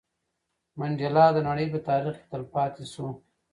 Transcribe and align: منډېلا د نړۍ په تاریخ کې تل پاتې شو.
منډېلا 0.77 1.25
د 1.33 1.37
نړۍ 1.47 1.67
په 1.73 1.79
تاریخ 1.87 2.15
کې 2.19 2.25
تل 2.31 2.43
پاتې 2.53 2.83
شو. 2.93 3.07